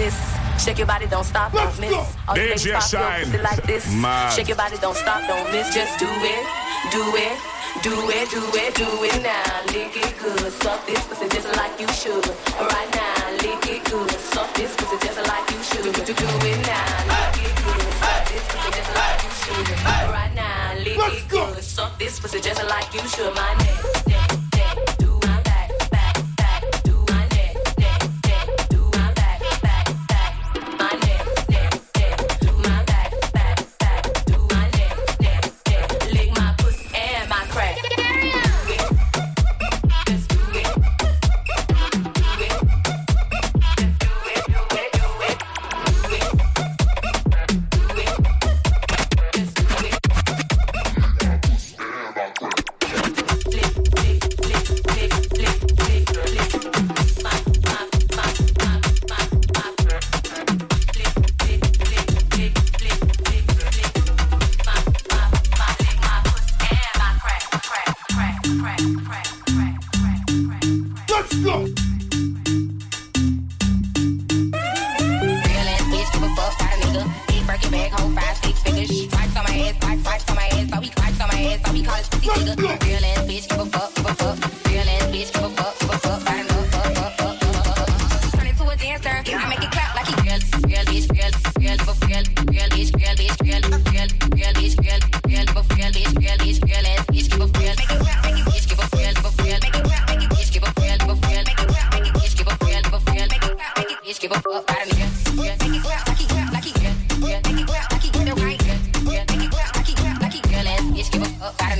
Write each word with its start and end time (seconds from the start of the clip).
this. 0.00 0.16
Shake 0.64 0.78
your 0.78 0.86
body, 0.86 1.06
don't 1.06 1.24
stop, 1.24 1.52
don't 1.52 1.78
miss. 1.80 1.92
All 2.26 2.36
you 2.36 2.42
ladies 2.42 2.64
pop 2.64 2.92
your 2.92 3.00
Shine. 3.00 3.24
pussy 3.24 3.38
like 3.42 3.62
this. 3.64 3.84
Mad. 3.94 4.32
Shake 4.32 4.48
your 4.48 4.56
body, 4.56 4.76
don't 4.80 4.96
stop, 4.96 5.20
don't 5.28 5.48
miss. 5.52 5.74
Just 5.74 5.98
do 5.98 6.08
it, 6.08 6.44
do 6.96 7.04
it, 7.26 7.36
do 7.84 7.94
it, 8.18 8.26
do 8.30 8.42
it, 8.62 8.70
do 8.74 8.88
it 9.08 9.16
now. 9.22 9.72
Lick 9.74 9.96
it 9.96 10.12
good, 10.20 10.52
suck 10.62 10.80
this 10.86 11.00
pussy 11.06 11.28
just 11.28 11.48
like 11.56 11.74
you 11.80 11.88
should. 12.00 12.24
Right 12.56 12.90
now, 12.94 13.09
Let's 71.20 71.36
go. 71.44 71.52
Real 71.52 71.74
ass 75.68 75.84
bitch, 75.92 76.08
give 76.14 76.22
a 76.22 76.30
fuck 76.34 76.54
about 76.56 76.72
a 76.72 76.80
nigga. 76.80 77.04
Big 77.28 77.46
Birkin 77.46 77.70
bag, 77.70 77.90
hold 77.92 78.14
five, 78.14 78.36
six 78.38 78.62
figures. 78.62 78.88
Stripes 78.88 79.36
on 79.36 79.44
my 79.44 79.54
ass, 79.68 79.74
stripes, 79.76 80.00
stripes 80.00 80.30
on 80.30 80.36
my 80.36 80.46
ass. 80.46 80.70
So 80.70 80.80
we 80.80 80.86
stripes 80.86 81.20
on 81.20 81.28
my 81.28 81.42
ass, 81.42 81.60
so 81.62 81.72
we 81.74 81.82
call 81.82 81.98
it 81.98 82.10
pussy 82.10 82.28
nigga. 82.46 82.82
Real 82.86 83.04
ass 83.04 83.18
bitch, 83.28 83.48
give 83.50 83.60
a 83.60 83.66
fuck, 83.66 83.94
give 83.96 84.06
a 84.06 84.14
fuck. 84.14 84.66
Real 84.66 84.80
ass 84.80 85.02
bitch, 85.12 85.30
give 85.34 85.44
a 85.44 85.50
fuck. 85.50 85.59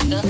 Écoute 0.00 0.28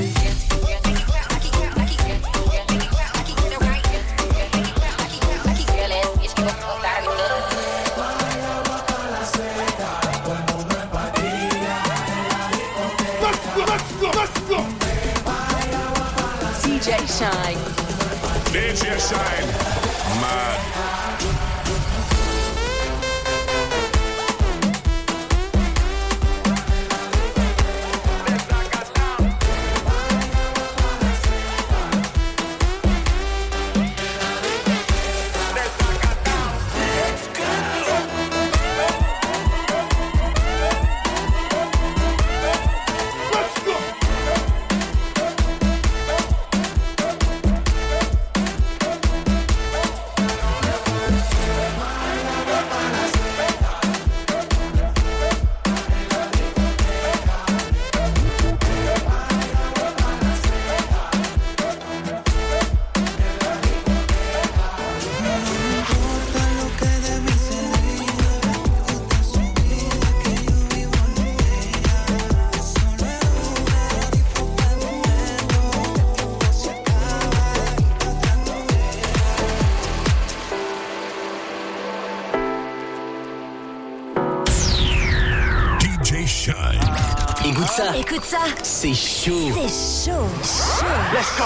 ça? 88.28 88.38
C'est 88.62 88.94
chaud. 88.94 89.50
C'est 89.69 90.10
chaud. 90.10 90.28
Chaud. 90.42 90.86
Let's 91.14 91.36
go. 91.38 91.44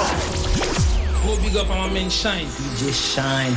Gros 1.25 1.37
big 1.37 1.57
up 1.57 1.71
à 1.71 1.75
ma 1.77 1.87
main 1.89 2.11
Shine. 2.11 2.49
DJ 2.77 2.93
Shine. 2.93 3.57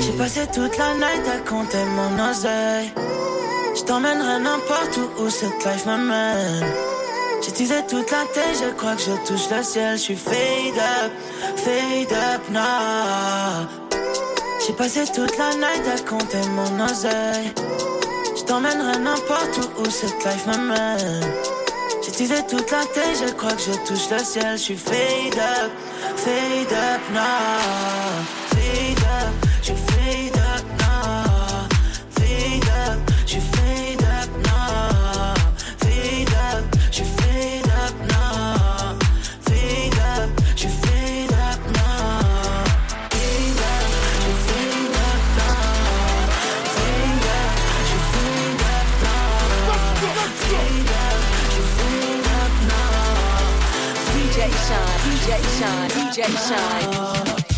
J'ai 0.00 0.12
passé 0.12 0.46
toute 0.46 0.76
la 0.78 0.94
night 0.94 1.24
à 1.28 1.38
compter 1.48 1.84
mon 1.84 2.30
oseille. 2.30 2.90
Je 3.76 3.82
t'emmènerai 3.82 4.40
n'importe 4.40 4.96
où 4.96 5.24
où 5.24 5.30
cette 5.30 5.62
life 5.64 5.84
m'amène. 5.84 6.64
J'ai 7.44 7.52
teasé 7.52 7.86
toute 7.88 8.10
la 8.10 8.24
tête, 8.32 8.62
je 8.62 8.70
crois 8.76 8.96
que 8.96 9.02
je 9.02 9.26
touche 9.26 9.50
le 9.54 9.62
ciel. 9.62 9.98
Je 9.98 10.02
suis 10.02 10.16
fade 10.16 10.78
up, 10.78 11.12
fade 11.56 12.12
up 12.12 12.42
now. 12.50 13.68
J'ai 14.66 14.72
passé 14.72 15.04
toute 15.14 15.36
la 15.36 15.50
night 15.54 15.84
à 15.94 16.00
compter 16.08 16.40
mon 16.54 16.84
oseille. 16.84 17.52
Je 18.36 18.42
t'emmènerai 18.44 18.98
n'importe 19.00 19.58
où 19.58 19.82
où 19.82 19.90
cette 19.90 20.24
life 20.24 20.46
m'amène. 20.46 21.57
J'ai 22.18 22.26
teasé 22.26 22.42
toute 22.48 22.70
la 22.72 22.84
tête, 22.84 23.22
je 23.28 23.32
crois 23.32 23.52
que 23.52 23.62
je 23.62 23.86
touche 23.86 24.10
le 24.10 24.18
ciel. 24.18 24.58
Je 24.58 24.62
suis 24.62 24.76
fade 24.76 25.38
up, 25.38 25.70
fade 26.16 26.72
up 26.72 27.00
now. 27.12 28.37
DJ 54.38 54.52
Shynn, 54.52 55.00
DJ 55.02 55.42
Shynn, 55.58 55.90
DJ 55.90 56.18
Shynn. 56.46 57.57